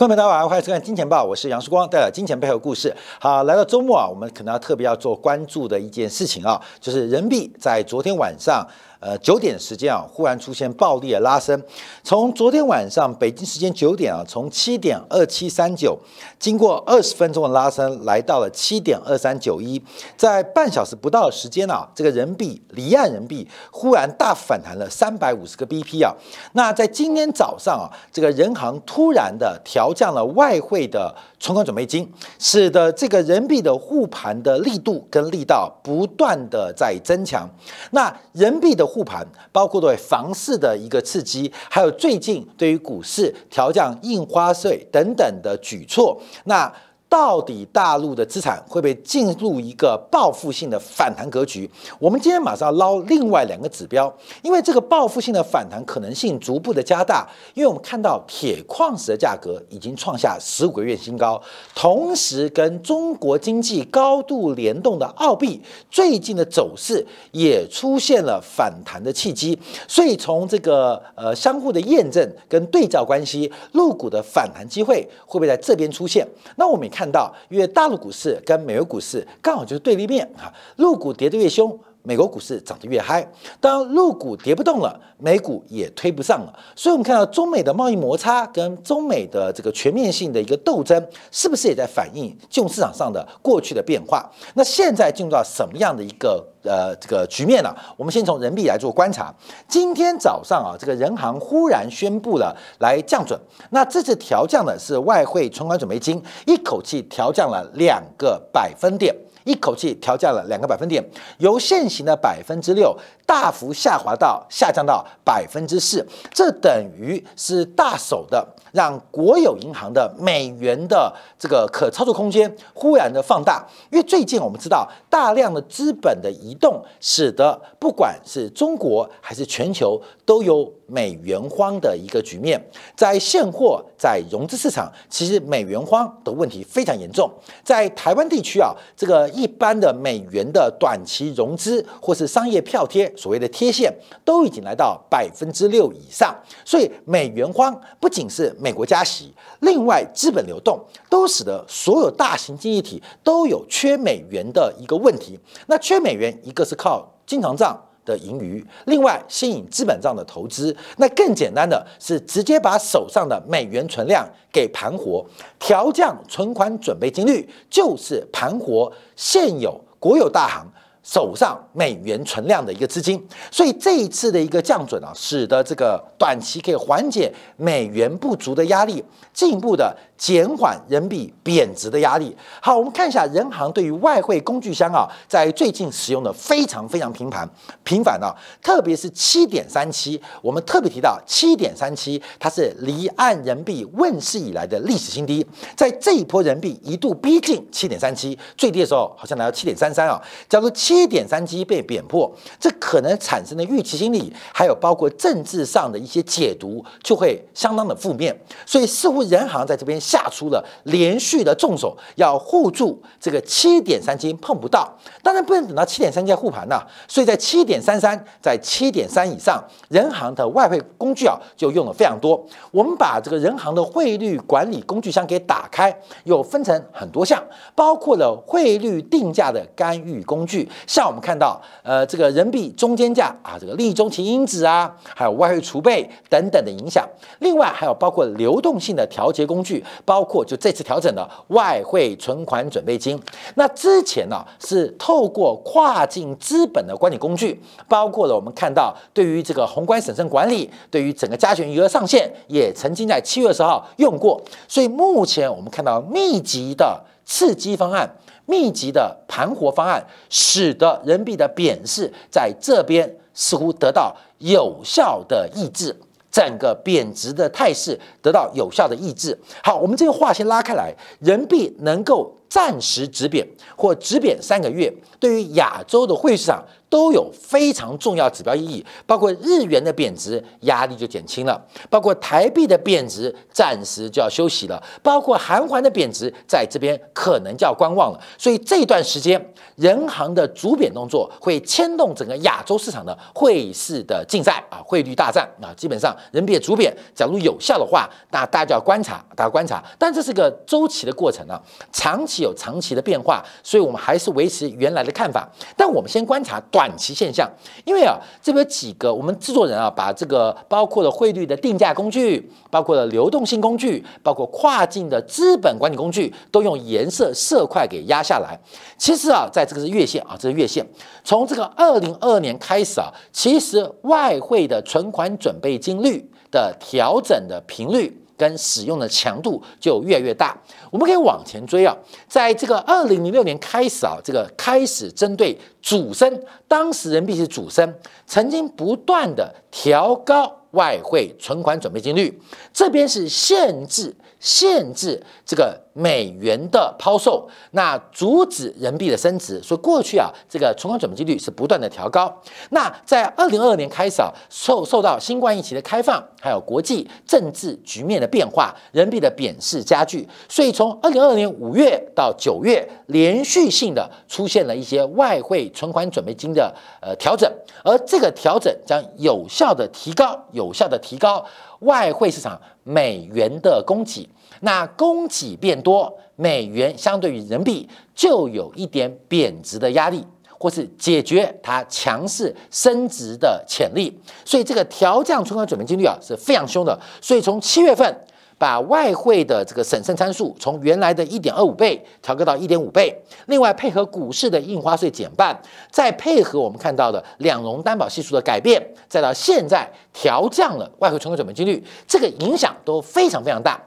[0.00, 2.90] 观众朋友大家好，欢迎收看《金钱报》，我是杨曙光，带来金钱背后故事。
[3.20, 8.66] 好，来到周末啊，我们可能要特别要做关注的一件事情啊，就是人民币在昨天晚上。
[9.00, 11.60] 呃，九点时间啊，忽然出现暴力的拉升。
[12.04, 15.98] 从昨天晚上北京时间九点啊，从七点二七三九，
[16.38, 19.82] 经过二十分钟的拉升，来到了七点二三九一，
[20.18, 26.14] 在半小时不到的时间啊，这个人民币离岸人民币忽然大反弹了三百五十个 BP 啊。
[26.52, 32.06] 那在今天早上啊，这个人行突然的调降了外汇的存款准备金，
[32.38, 37.48] 使得这个人民币的护盘的力度跟力道不断的在增强。
[37.92, 46.70] 那人民币的护盘包括对房市的一个刺激，还有最近对于股市调降印花税等等的举措，那。
[47.10, 51.68] 到底大陆的资产会不会进入一个报复性的反弹格局？
[51.98, 54.10] 我们今天马上要捞另外两个指标，
[54.42, 61.42] 因为这个报复性的反弹可能性逐步的加大，因为我们看到铁矿石的价格已经创下十五个月新高，
[61.74, 76.24] 同时跟中国经济高度联动的澳币最近的走势也出现了反弹的契机，所以从这个呃相互的验证跟对照关系，陆股的反弹机会会不会在这边出现？
[76.54, 76.99] 那我们看。
[77.00, 83.26] 看到，因为大陆股市跟美国股市刚好就是对立面啊，陆股跌得越凶，美国股市涨得越嗨。
[83.60, 86.58] 当陆股跌不动了，美股也推不上了。
[86.74, 94.30] 所以，我们看到中美的贸易摩擦跟中美的这个全面性的一个斗争，是不是也在反映金融市场上的过去的变化？
[94.54, 97.74] 那现在进入到什么样的一个呃这个局面呢？
[97.96, 99.34] 我们先从人民币来做观察。
[99.68, 103.38] 今天早上啊，这个人行忽然宣布了来降准，
[103.70, 109.14] 那这次调降的是外汇存款准备金，一口气调降了两个百分点。
[109.44, 111.04] 一口气调降了两个百分点，
[111.38, 123.66] 由现行的百分之六大幅下滑到下降到百分之四，这等于是大手的让国有银行的美元的这个可操作空间忽然的放大。
[123.90, 132.60] 因为最近我们知道大量的资本的移动，使得不管是中国还是全球都有美元荒的一个局面，
[132.96, 137.30] 在现货在融资市场，其实美元荒的问题非常严重。
[137.62, 139.29] 在台湾地区啊，这个。
[139.30, 143.92] 一般的美元的短期融资或是商业票贴，所谓的贴现，
[144.24, 146.34] 都已经来到百分之六以上。
[146.64, 155.38] 所以美元荒不仅是美国加息，另外资本流动都使得所有大型经济体都有缺美元的一个问题。
[155.66, 157.78] 那缺美元，一个是靠经常账。
[158.04, 165.24] 的盈余，另外吸引资本上的投资，那更简单的是直接把手上的美元存量给盘活，
[165.58, 170.66] 调降存款准备金率，就是盘活现有国有大行。
[171.02, 179.02] 手上美元存量的一个资金，所以这一次的一个降准啊，使得这个短期可以缓解美元不足的压力，
[179.32, 182.36] 进一步的减缓人民币贬值的压力。
[182.60, 187.48] 好，我们看一下人行对于外汇工具箱啊，在最近使用的非常非常频繁
[187.82, 195.44] 频繁啊，特别是七点三七，我们特别提到七点三七，它是离岸人民币问世以来的历史新低，
[195.74, 200.89] 在这一波人民币一度逼近七点三七，最低的时候好像来到七点三三啊，叫做七。
[200.90, 202.28] 七点三七被贬破，
[202.58, 208.36] 这可能产生的预期心理，还有包括政治上的一些解读，就会相当的负面。
[208.66, 214.92] 所以似乎人行在这边下出了连续的重手，要护住这个七点三七碰不到。
[215.22, 216.84] 当然不能等到七点三七护盘呐。
[217.06, 222.44] 所以在七点三三，在七点三以上，人行的外汇工具啊就用了非常多。
[222.72, 227.40] 我们把这个人行的汇率管理工具箱给打开，又分成很多项，
[227.76, 230.68] 包括了汇率定价的干预工具。
[230.86, 237.08] 像我们看到，呃，这个人民币中间价啊，这个利中期因子啊，还有外汇储备等等的影响。
[237.40, 243.20] 另外还有包括流动性的调节工具，包括就这次调整的外汇存款准备金。
[243.54, 254.40] 那之前呢是透过跨境资本的管理工具，包括了我们看到对于这个宏观审慎管理，对于整个加权余额上限，也曾经在七月二十号用过。
[254.68, 258.16] 所以目前我们看到密集的刺激方案。
[258.46, 265.94] 密集的盘活方案，使得人民币的贬势在这边似乎得到有效的抑制，
[266.32, 269.38] 整个贬值的态势得到有效的抑制。
[269.62, 273.46] 好，我们这个话先拉开来，人民币能够暂时止贬
[273.76, 288.20] 或止贬三个月，对于亚洲的汇市场都有非常重要指标意义，包括日元的贬值压力就减轻了，包括台币的贬值暂时就要休息了，包括韩环的贬值在这边可能就要观望了。
[288.36, 289.40] 所以这段时间，
[289.76, 299.80] 人行的主贬动作会牵动整个亚洲市场的汇市的竞赛啊，汇率大战啊，基本上人民币主贬，假如有效的话，那大家就要观察，大家观察。
[299.96, 301.60] 但这是个周期的过程啊，
[301.92, 305.48] 长期有长期的变化，所以我们还是维持原来的看法。
[305.76, 307.50] 但我们先观察短期现象，
[307.84, 318.58] 因为啊，这边几个我们制作人啊，把这个包括了汇率的定价工具，包括了流动性工具，包括跨境的资本管理工具，都用颜色色块给压下来。
[318.96, 320.86] 其实啊，在这个是月线啊，这是月线，
[321.24, 328.19] 从这个二零二二年开始啊，其实外汇的存款准备金率的调整的频率。
[328.40, 330.56] 跟使用的强度就越来越大，
[330.90, 331.94] 我们可以往前追啊，
[332.26, 337.94] 在这个二零零六年开始啊，这个开始针对主升，当时人民币是主升，
[338.26, 342.40] 曾经不断的调高外汇存款准备金率，
[342.72, 345.78] 这边是限制限制这个。
[345.92, 352.32] 美元的抛售，那阻止人民币的升值，所以过去啊，这个存款准备金率是不断的调高。
[352.70, 366.72] 那在二零二二年开始啊，受受到新冠疫情的开放，还有国际政治局面的变化，人民币的贬势加剧，所以从二零二二年五月到九月，连续性的出现了一些外汇存款准备金的
[367.02, 367.52] 呃调整，
[367.84, 371.44] 而这个调整将有效的提高，有效的提高
[371.80, 372.58] 外汇市场
[372.90, 374.28] 美元的供给。
[374.60, 380.22] 那供给变多，美元相对于人民币就有一点贬值的压力，
[380.58, 384.12] 或是解决它强势升值的潜力。
[384.44, 386.98] 所以这个调降存款准备金率啊是非常凶的。
[387.22, 388.14] 所以从七月份
[388.60, 395.58] 把外汇的这个审慎参数从原来的一点二五倍调高到一点五倍，另外配合股市的印花税减半，
[395.90, 398.78] 再配合我们看到的两融担保系数的改变，
[399.08, 403.82] 再到现在调降了外汇存款准备金率，这个影响都非常非常大。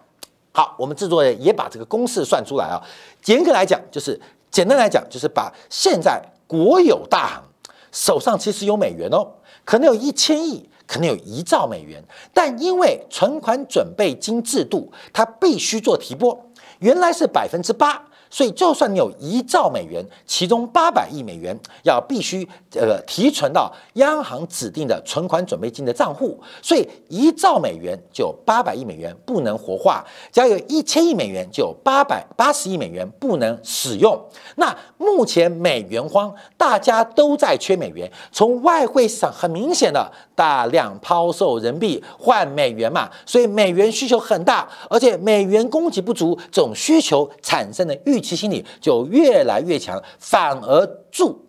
[0.51, 2.81] 好，我们制作人也把这个公式算出来啊。
[3.25, 7.43] 严格来讲，就是简单来讲，就是把现在国有大行
[7.91, 9.33] 手上其实有美元哦，
[9.63, 12.03] 可能有一千亿，可能有一兆美元，
[12.33, 18.03] 但因为存款准备金制度，它必须做提拨，原来是百分之八。
[18.33, 22.44] 所以，就算你有一兆美元，其中八百亿美元要必须
[22.74, 34.19] 呃提存到央行指定的存款准备金的账户，所以一兆美元就八百亿美元不能活化，只要有一千亿美元就八百八十亿美元不能使用。
[34.56, 48.22] 那目前美元荒，大家都在缺美元，从外汇市场很明显的大量抛售人民币换美元嘛，所以美元需求很大，而且美元供给不足，这种需求产生的预。
[48.23, 51.43] 其心理就越来越强，反而助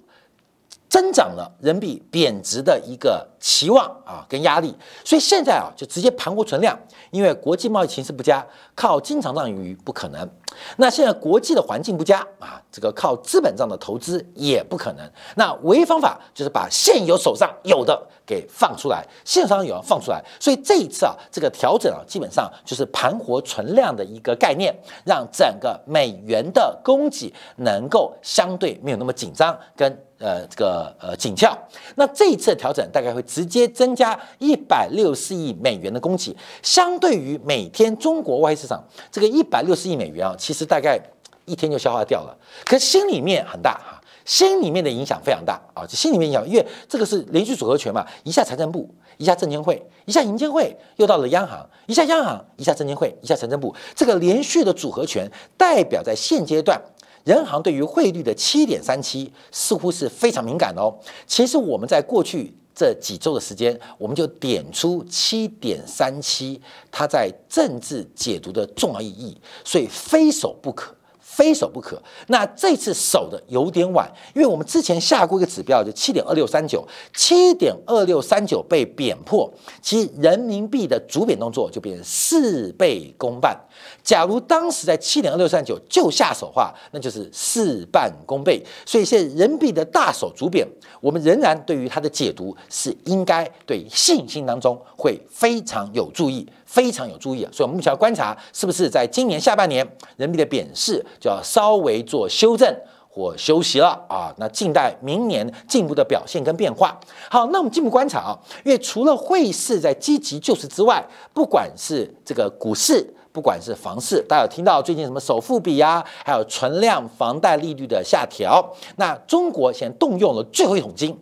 [0.89, 4.75] 增长了人民币贬值的一个期望啊，跟压力。
[5.05, 6.79] 所以现在啊，就直接盘活存量，
[7.11, 10.29] 因为国际贸易形势不佳，靠经常账盈余不可能。
[10.77, 15.11] 那现在国际的环境不佳啊，这个靠资本账的投资也不可能。
[15.35, 20.25] 那唯一方法就是把现有手上有的给放出来，现上有放出来。
[20.39, 24.73] 所以这一次啊，这个调整啊，基本上就是盘活存量的一个概念，
[25.05, 31.55] 让整个美元的供给能够相对没有那么紧张跟呃这个呃紧俏。
[31.97, 38.83] 那这一次的调整大概会直接增加一百六十亿美元的供给，相对于每天中国外汇市场
[39.13, 40.35] 这个一百六十亿美元啊。
[40.39, 40.99] 其实大概
[41.45, 42.35] 一天就消化掉了，
[42.65, 48.89] 可心里面很大哈，心里面的影响非常大啊，就心里面影响，因为这个是连续组合拳嘛，一下财政部，
[49.19, 56.81] 一下证监会，一下银监会，又到了央行，一下央行，一下证监会，一下财政部，这个连续的组合拳，代表在现阶段，
[57.25, 60.95] 人行对于汇率的七点三七似乎是非常敏感的哦。
[61.27, 62.55] 其实我们在过去。
[62.77, 70.93] 这几周的时间，我们就点出七点三七，它在政治解读的重要意义，所以非守不可。
[71.25, 72.01] 非守不可。
[72.27, 79.51] 那这次守的有点晚，因为我们之前下过一个指标，就七点二六三九，七点二六三九被贬破，
[79.81, 83.59] 其实人民币的主贬动作就变成事倍功半。
[84.03, 88.63] 假如当时在七点二六三九就下手的话，那就是事半功倍。
[88.85, 90.67] 所以现在人民币的大手主贬，
[91.01, 96.47] 我们仍然对于它的解读是应该对信心当中会非常有注意。
[96.75, 102.77] 非常有注意啊，所以我们目前要观察是不是在今年下半年人民币的贬势就要稍微做修正
[103.09, 104.35] 或休息了啊。
[104.39, 106.99] 那静待明年进一步的表现跟变化。
[107.31, 111.01] 好，那我们进一步观察啊，因为除了汇市在积极救市之外，
[111.33, 118.75] 不管是这个股市，不管是房市，大家有听到最近什么首付比啊，还有存量房贷利率的下调。
[118.97, 121.17] 那中国现在动用了最后一桶金，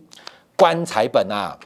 [0.56, 1.58] 棺材本啊，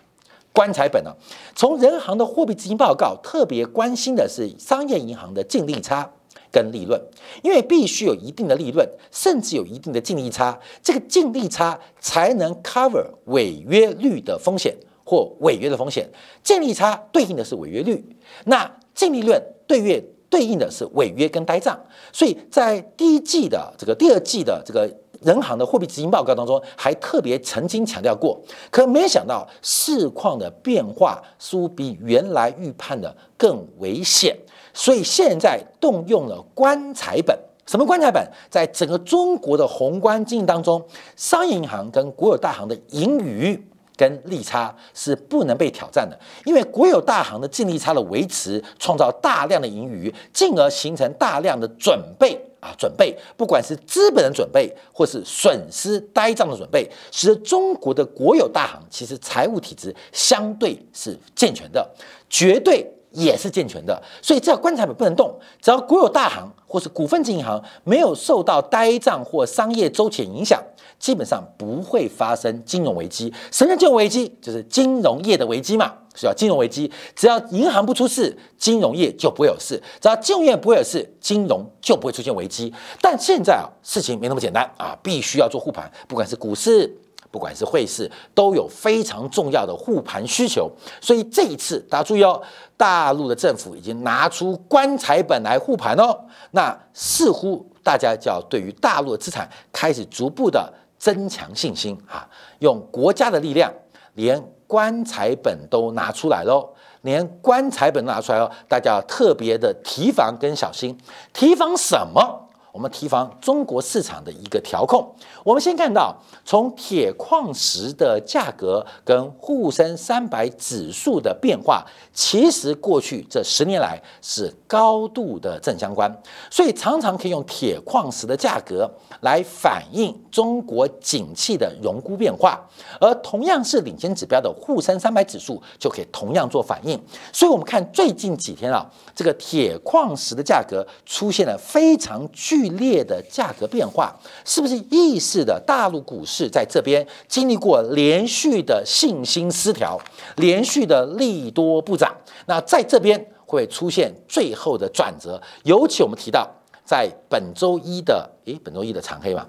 [0.56, 1.14] 棺材本啊。
[1.54, 6.10] 从人行的货币资金报告特别关心的是商业银行的净利差
[6.50, 6.98] 跟利润，
[7.42, 16.08] 因为必须有一定的利润，甚至有一定的净利差，这个净利差才能 cover 违约率的风险或违约的风险。
[16.42, 18.02] 净利差对应的是违约率，
[18.46, 21.78] 那净利润对月对应的是违约跟呆账，
[22.12, 24.90] 所以在第一季的这个第二季的这个
[25.22, 34.36] 人行的货币执行报告当中，还特别曾经强调过，可没想到市况的变化似乎比原来预判的更危险，
[34.72, 37.38] 所以现在动用了棺材本。
[37.66, 38.24] 什么棺材本？
[38.48, 40.80] 在整个中国的宏观经济当中，
[41.16, 43.60] 商业银行跟国有大行的盈余。
[43.96, 61.88] 跟利差是不能被挑战的，因为国有大行的净利差的维持，创造大量的盈余，进而形成大量的准备啊，准备，不管是资本的准备，或是损失呆账的准备，使得中国的国有大行其实财务体制相对是健全的，
[62.28, 62.86] 绝对
[63.16, 64.00] 也是健全的。
[64.22, 70.62] 所以这棺材本不能动，只要国有大行或是股份制银行没有受到呆账或商业周期影响。
[70.98, 73.30] 基本上不会发生金融危机。
[73.52, 74.34] 什么叫金融危机？
[74.40, 76.32] 就是金融业的危机嘛，是吧？
[76.34, 82.72] 金融危机，只要银行不出事，金融业就不会有事；只要金融业不会有事，金融就不会出现危机。
[83.02, 86.90] 但现在啊，事情没那么简单啊，必须要做护盘，不管是股市，
[87.36, 90.72] 不管是汇市，都有非常重要的护盘需求。
[91.02, 92.40] 所以这一次大家注意哦，
[92.78, 96.18] 大陆的政府已经拿出棺材本来护盘哦，
[96.52, 100.72] 那似乎大家就要对于大陆的资产开始逐步的。
[100.98, 102.26] 增强信心啊！
[102.60, 103.70] 用国家的力量，
[104.14, 106.66] 连棺材本都拿出来喽，
[107.02, 110.98] 连棺材本拿出来喽，大家要特别的提防跟小心。
[111.34, 112.45] 提防什么？
[112.76, 115.10] 我们提防中国市场的一个调控。
[115.42, 116.14] 我们先看到，
[116.44, 126.14] 从铁矿石的价格跟沪深三百指数的变化，其实过去这十年来是高度的正相关，
[126.50, 128.90] 所以常常可以用铁矿石的价格
[129.22, 132.60] 来反映中国景气的荣估变化，
[133.00, 137.02] 而同样是领先指标的沪深三百指数就可以同样做反应。
[137.32, 142.65] 所以，我们看最近几天啊，这个铁矿石的价格出现了非常巨。
[142.68, 149.98] 剧烈的价格变化，是不是意识的大陆股市在这边经历过连续的信心失调，
[150.36, 152.14] 连续的利多不涨？
[152.46, 155.40] 那在这边会出现最后的转折。
[155.64, 156.48] 尤其我们提到，
[156.84, 159.46] 在本周一的诶，本周一的长黑嘛，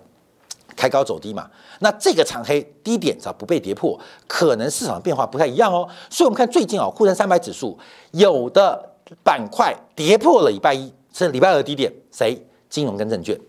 [0.75, 5.87] 开高走低嘛，那这个长黑低点只要不被跌破，可能市场变化不太一样哦。
[6.09, 7.77] 所以，我们看最近啊，沪深三百指数
[8.11, 8.93] 有的
[9.23, 12.45] 板块跌破了礼拜一甚至礼拜二低点，谁？
[12.69, 13.39] 金融跟证券，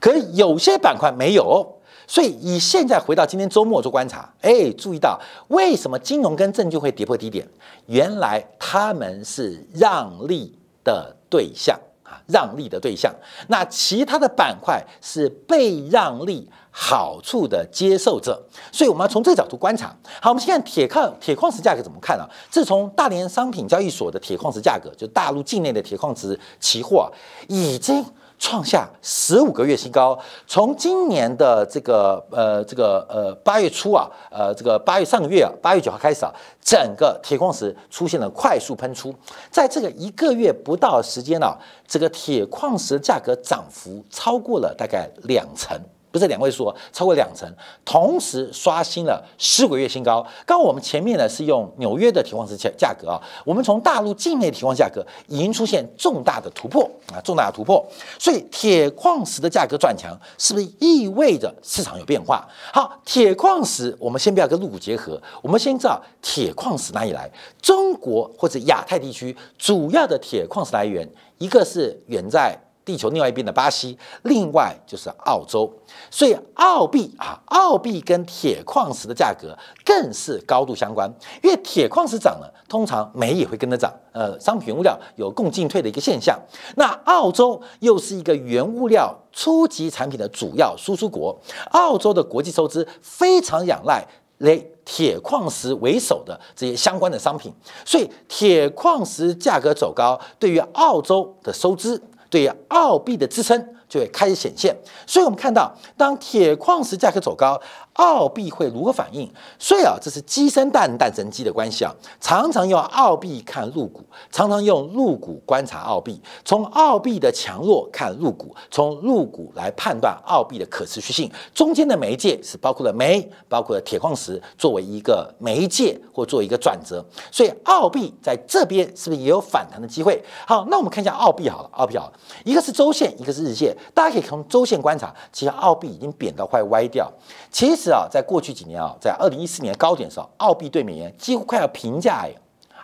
[0.00, 1.66] 可是有些板块没有，
[2.06, 7.48] 所以以现在回到今天周末做观察，哎，注意到为什么金融跟证券会跌破低点？
[7.86, 13.14] 原来他们是让利的对象啊，让利的对象。
[13.48, 19.94] 那其他的板块是被让利好处的接受者，所以我们要从这个角度观察。
[20.20, 22.28] 好，我们先看铁矿铁矿石价格怎么看啊？
[22.50, 27.10] 自从大连商品交易所的铁矿石价格，就大陆境内的铁矿石期货
[27.48, 28.04] 已经。
[28.44, 30.18] 创下十五个月新高。
[30.46, 39.14] 从今年的这个呃这个呃八月初啊，呃这个八月上个月啊，八月九号开始啊，整个铁矿石出现了快速喷出。
[39.50, 41.56] 在这个一个月不到时间呢，
[41.88, 45.80] 这个铁矿石价格涨幅超过了大概两成。
[46.14, 47.52] 不是两位数，哦超过两成，
[47.84, 50.24] 同时刷新了十个月新高。
[50.46, 57.84] 刚我们前面呢是用纽约的铁矿石价价格啊，我们从大陆境内铁矿价格已经出现重大的突破啊，重大的突破。
[58.16, 62.46] 所以铁矿石的价格转强，是不是意味着市场有变化？
[62.72, 67.28] 好，铁矿石我们先不要跟陆股结合，我们先知道铁矿石哪里来？
[67.60, 72.56] 中国或者亚太地区主要的铁矿石来源，一个是远在。
[72.84, 75.72] 地球另外一边的巴西，另外就是澳洲，
[76.10, 81.10] 所以澳币啊，澳币跟铁矿石的价格更是高度相关。
[81.42, 83.92] 因为铁矿石涨了，通常煤也会跟着涨。
[84.12, 86.38] 呃，商品物料有共进退的一个现象。
[86.76, 91.36] 那澳洲又是一个原物料初级产品的主要输出国，
[91.70, 94.06] 澳洲的国际收支非常仰赖
[94.38, 97.52] 以铁矿石为首的这些相关的商品，
[97.84, 102.00] 所以铁矿石价格走高，对于澳洲的收支。
[102.34, 104.76] 对澳币的支撑就会开始显现。
[105.06, 107.60] 所以我们看到，当铁矿石价格走高，
[107.94, 109.30] 澳币会如何反应？
[109.58, 111.94] 所以啊，这是鸡生蛋，蛋生鸡的关系啊。
[112.20, 121.30] 常常用澳币看入股，常常用入股观察澳币，从澳币的强弱看入股，从入股来判断澳币的可持续性。
[121.54, 127.04] 中间的媒介是包括了煤，包括了铁矿石作为一个媒介或作为一个转折。
[127.30, 130.20] 所以澳币在这边是不是也有反弹的机会？
[130.46, 132.12] 好，那我们看一下澳币好了，澳币好了，
[132.44, 137.08] 一个是周线，一个是日线，大家可以从周线观察，其实澳币已经贬到快歪掉。
[137.50, 142.34] 其实是啊，在过去几年啊，在二零一四年高点的时候，澳币对美元几乎快要平价哎，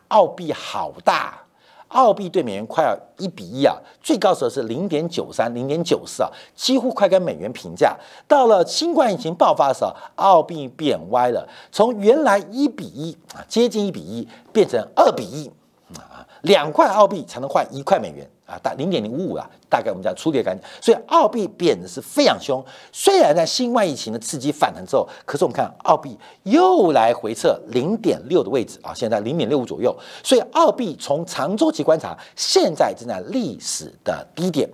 [0.09, 1.43] 澳币好大，
[1.89, 7.97] 澳币对美元快要一比一啊，最高时候是零点九三、零点九四啊，几乎快跟美元平价。
[8.29, 15.51] 到了新冠疫情爆发的时候，澳币变歪了，从原来一比一啊，接近一比一，变成二比一
[15.97, 18.29] 啊，两块澳币才能换一块美元。
[18.51, 22.63] 啊，大零点零五五啊，大概我们讲粗略概念，所以澳币贬的是非常凶。
[22.91, 29.97] 虽然在新冠疫情的刺激反弹之后，可是我们看澳币又来回测零点六的位置啊，现在零点六五左右。
[30.25, 34.69] 所以澳币从长周期观察，现在正在历史的低点，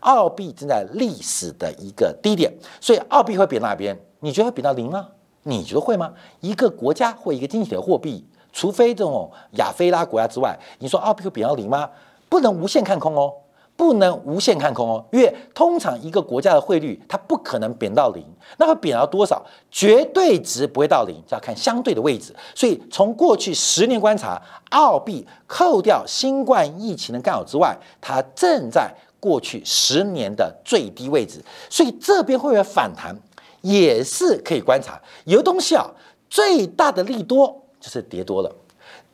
[0.00, 2.52] 澳币正在历史的一个低点。
[2.80, 3.98] 所以澳币会贬哪边？
[4.20, 5.08] 你觉得会贬到零吗？
[5.44, 6.12] 你觉得会吗？
[6.40, 11.88] 一个国家或一个经济体的货币，除非这种亚非拉国家之外，你说澳币会贬到零吗？
[12.32, 13.30] 不能无限看空哦，
[13.76, 18.24] 不能无限看空哦，因为通常一个国家的汇率它不可能贬到零，
[18.56, 19.44] 那会贬到多少？
[19.70, 22.34] 绝对值不会到零，就要看相对的位置。
[22.54, 31.44] 所以从过去十年观察，澳币扣掉新冠疫情的干扰之外，它正在过去十年的最低位置。
[31.68, 33.14] 所以这边会不会反弹，
[33.60, 34.98] 也是可以观察。
[35.24, 35.90] 有东西啊，
[36.30, 38.50] 最大的利多就是跌多了。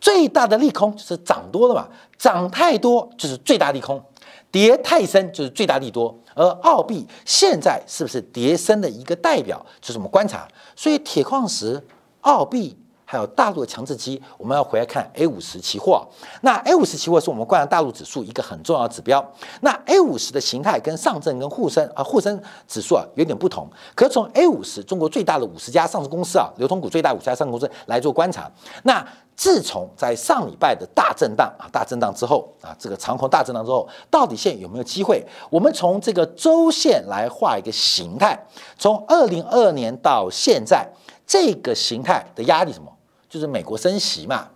[0.00, 4.02] 最大的利空就是涨多了嘛，涨太多就是最大利空，
[4.50, 6.17] 跌太深就是最大利多。
[6.35, 9.64] 而澳币现在是不是跌深的一个代表？
[9.81, 10.47] 就是我们观察。
[10.76, 11.85] 所以铁矿石、
[12.21, 12.76] 澳币
[13.11, 16.07] 还有大陆的强制机，我们要回来看 A 五十期货。
[16.43, 19.27] 那 A 五十期货是我们观察大陆指数一个很重要的指标。
[19.62, 23.67] 那 A 五十的形态跟上证跟沪深啊沪深指数啊有点不同。
[23.95, 28.50] 可从 A 五十中国最大的五十家上市公司啊，流通股最大五十家上市公司来做观察，
[28.83, 29.03] 那。
[29.38, 35.25] 自从在上礼拜的大震荡啊，大震荡之后啊，这个长空大震荡之后，到底现有没有机会？
[35.49, 38.37] 我们从这个周线来画一个形态，
[38.77, 40.85] 从二零二二年到现在，
[41.25, 42.93] 这个形态的压力什么？
[43.38, 44.49] 就是美国升息嘛，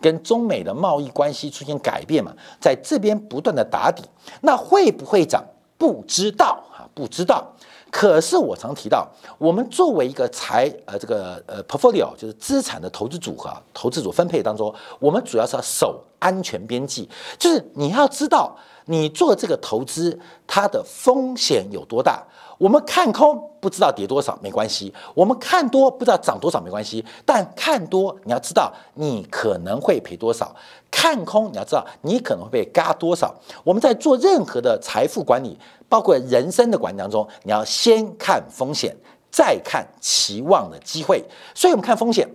[0.00, 4.02] 跟中美的贸易关系出现改变嘛，在这边不断的打底，
[4.40, 5.44] 那会不会涨？
[5.76, 7.46] 不知道啊，不知道。
[7.90, 9.06] 可是我常提到，
[9.36, 22.24] 我们作为一个财呃这个呃 portfolio 就是资产的投资组合、投资组分配当中，我们主要是要守安全边际，就是你要知道你做这个投资它的风险有多大。
[22.60, 30.54] 我们看空不知道跌多少没关系，我们看多不知道涨多少没关系，但看多你要知道你可能会赔多少，
[30.90, 33.34] 看空你要知道你可能会被嘎多少。
[33.64, 35.58] 我们在做任何的财富管理。
[35.90, 38.96] 包括人生的管理当中，你要先看风险，
[39.28, 41.20] 再看期望的机会。
[41.52, 42.30] 所以，我们看风险，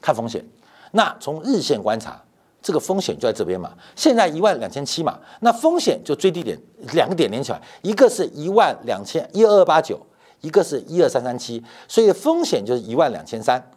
[0.00, 0.42] 看风险。
[0.92, 2.18] 那从日线观察，
[2.62, 3.72] 这个风险就在这边嘛。
[3.94, 6.58] 现在一万两千七嘛，那风险就最低点
[6.92, 10.00] 两个点连起来，一个是一万两千一二二八九，
[10.40, 13.70] 一个是一二三三七，所以风险就是一万两千三。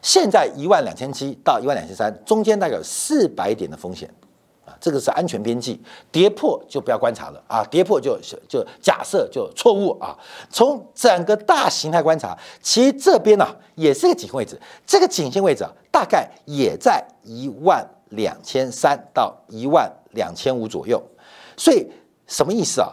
[0.00, 4.08] 现在一万两千七到一万两千三，中间大概有四百点的风险。
[4.80, 7.64] 这个是安全边际，跌破就不要观察了啊！
[7.64, 10.16] 跌破就就假设就错误啊！
[10.50, 21.02] 从整个大形态观察，其实这边呢也是个颈线位置，这个颈线位置啊大概也在一万两千三到一万两千五左右，
[21.56, 21.86] 所以
[22.26, 22.92] 什么意思啊？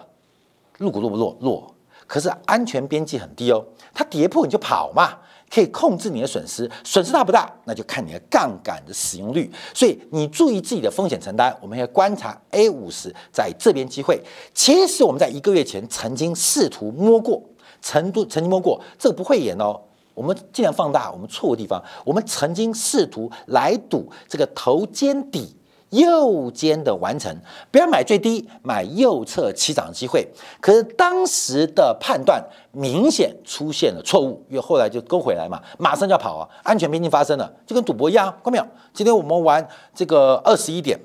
[0.78, 1.38] 入股弱不弱？
[1.40, 1.76] 弱，
[2.08, 5.20] 可是安全边际很低哦，它跌破你就跑嘛。
[5.50, 9.50] 可以控制你的损失，损失大不大，那就看你的杠杆的使用率。
[9.74, 11.56] 所以你注意自己的风险承担。
[11.62, 14.22] 我们要观察 A 五十在这边机会。
[14.54, 17.42] 其实我们在一个月前曾经试图摸过，
[17.82, 19.80] 曾都曾经摸过，这个不会演哦。
[20.14, 21.84] 我们尽量放大我们错误地方。
[22.04, 25.56] 我们曾经试图来赌这个头肩底。
[25.96, 27.36] 右肩的完成，
[27.72, 30.28] 不要买最低，买右侧起涨机会。
[30.60, 38.30] 可是当时的判断明显出现了错误，因为后来就勾回来嘛，马上就要跑啊，安全边境发生了，就跟赌博一样。
[38.44, 38.68] 看到没有？
[38.94, 41.00] 今天我们玩这个二十一点，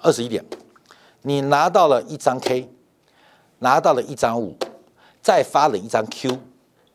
[0.00, 0.44] 二十一点，
[1.22, 2.70] 你拿到了一张 K，
[3.58, 4.56] 拿到了一张五，
[5.20, 6.38] 再发了一张 Q，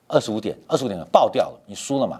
[0.08, 2.20] 二十五点，二十五点爆掉了，你输了嘛？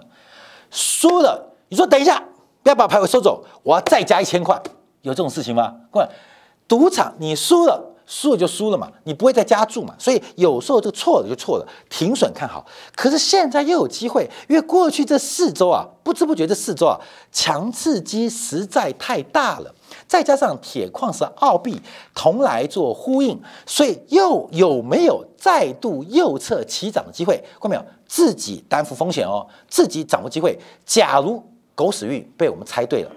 [0.70, 2.22] 输了，你说等一下。
[2.64, 4.56] 不要把牌位收走，我要再加一千块，
[5.02, 5.74] 有这种事情吗？
[5.90, 6.08] 各位，
[6.66, 12.64] 赌场你输了，输了就输了嘛，你不会再加注嘛，所以有时候就错了就错了，停损看好。
[12.96, 16.98] 可是现在又有机会，因为过去这四周啊，不知不觉这四周啊，
[17.30, 19.74] 强刺激实在太大了，
[20.06, 21.80] 再加上铁矿石、澳币
[22.14, 27.36] 同来做呼应，所以又有没有再度右侧起涨的机会？
[27.60, 27.84] 看到没有？
[28.06, 30.58] 自己担负风险哦，自己掌握机会。
[30.84, 31.42] 假如
[31.74, 33.10] 狗屎运被我们猜对了，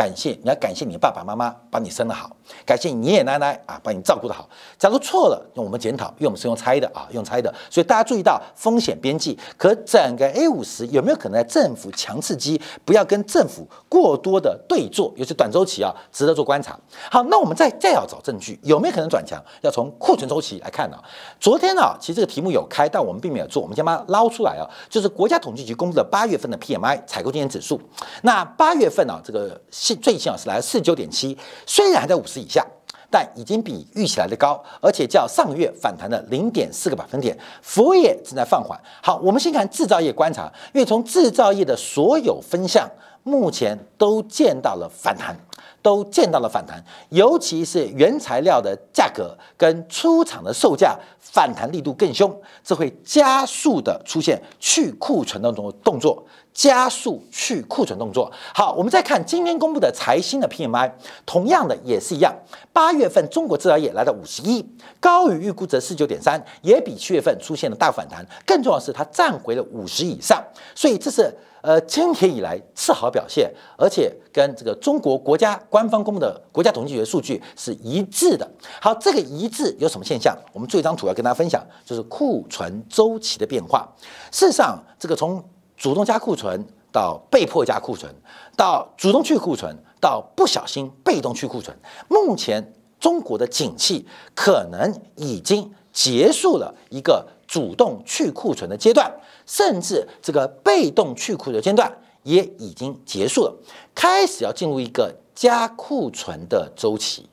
[0.00, 2.34] 感谢你要感谢你爸爸妈妈把你生得好，
[2.64, 4.48] 感谢你爷爷奶奶啊把你照顾得好。
[4.78, 9.38] 假如错了，用我们检讨，因为我们是用猜的啊，用猜的，所以大家注意到风险边际。
[9.56, 16.78] 可整个 A 五十有没有可能在政府强刺激，不要跟政府过多的对坐，尤其短周期啊，值得做观察。
[17.10, 19.42] 好，那我们再再要找证据，有没有可能转强？
[19.60, 20.96] 要从库存周期来看呢。
[21.38, 27.80] 昨天呢，其实这个题目有开，但我们并没有做，我们先把它捞出来啊，就是国家统计局公布的八月份的 PMI 采购经理指数。
[28.22, 29.60] 那八月份呢，这个。
[30.00, 31.36] 最近啊是来四九点七，
[31.66, 32.66] 虽然还在五十以下，
[33.10, 37.36] 但已经比预期来的高，而且较上个月反弹了零点四个百分点。
[37.60, 38.80] 服务业正在放缓。
[39.02, 42.88] 好，我们先看制造业观察，因为从制造业的所有分项，
[43.22, 45.36] 目前都见到了反弹，
[45.82, 56.24] 都见到了反弹，尤其是原材料的价格跟出厂的售价反弹力度更凶，这会加速的出现去库存的种动作。
[56.52, 58.30] 加速去库存动作。
[58.52, 60.90] 好，我们再看今天公布的财新的 PMI，
[61.24, 62.34] 同样的也是一样。
[62.72, 68.26] 八月份中国制造业来到五十一，高于预估值四九点三，也比七月份出现了大反弹。
[68.44, 70.42] 更重要的是，它站回了五十以上，
[70.74, 78.50] 所以这是呃今天以来次好表现，而且跟这个中国国家官方公布的国家统计局数据是一致的。
[78.80, 80.36] 好，这个一致有什么现象？
[80.52, 83.88] 我们做一张图要跟大家分享，就是库存周期的变化。
[84.30, 85.42] 事实上，这个从
[85.76, 88.14] 主动加库存到被迫加库存，
[88.56, 91.76] 到主动去库存，到不小心被动去库存。
[92.08, 99.12] 目前中国的景气可能已经结束了一个主动去库存的阶段，
[99.44, 103.52] 甚至这个被动去库的阶段也已经结束了，
[103.92, 107.28] 开始要进入一个加库存的周期。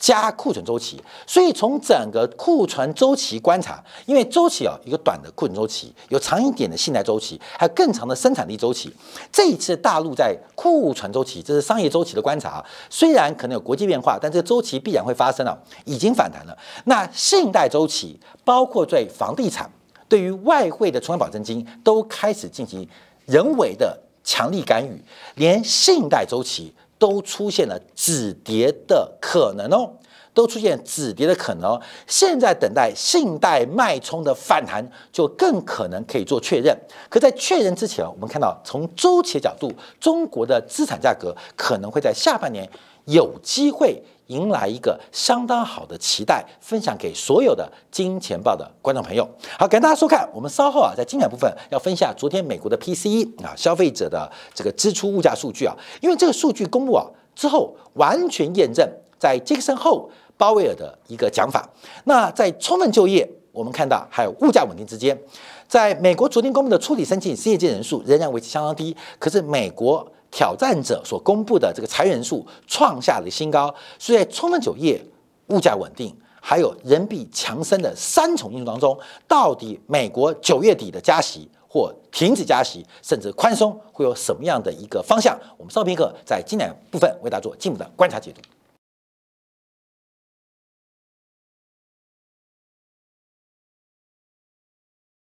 [0.00, 8.90] 加库存周期，所以从整个库存周期观察，因为周期啊，一个短的库存周期，有长一点的信贷周期，还有更长的生产力周期。
[9.30, 16.56] 这一次大陆在库存周期，这是商业周期的观察，虽然可能有国际变化，但这周期必然会发生了，已经反弹了。
[16.86, 19.70] 那信贷周期，包括对房地产、
[20.08, 22.88] 对于外汇的存款保证金，都开始进行
[23.26, 26.72] 人为的强力干预，连信贷周期。
[27.00, 29.94] 都出现了止跌的可能哦，
[30.34, 31.80] 都出现止跌的可能哦。
[32.06, 36.78] 现在等待信贷脉冲的反弹，就更可能可以做确认。
[37.08, 42.68] 可在确认之前，我们看到从周期的角度，中国的资产价格可能会在下半年
[43.06, 49.28] 有机会迎来一个相当好的期待，分享给所有的金钱报的观众朋友。
[49.58, 50.28] 好，感谢大家收看。
[50.32, 58.88] 我们稍后啊，在精彩部分要分享昨天美国的 PCE 啊，消费者的这个支出物价数据啊，因为这个数据公布啊之后，完全验证
[59.18, 61.68] 在杰克森后鲍威尔的一个讲法。
[62.04, 65.20] 那在充分就业，我们看到还有物价稳定之间，
[65.66, 70.06] 在美国昨天公布的初体申请失业金人数仍然维持相当低，可是美国。
[70.30, 75.04] 挑战者所公布的这个裁员数创下了新高，所以在充分就业、
[75.48, 85.38] 物价稳定，还有人币强升的三重因素当中，到底美国九月底的加息或停止加息，甚至宽松，会有什么样的一个方向？
[85.56, 88.40] 我们稍片刻在今年部分为大家做进一步的观察解读。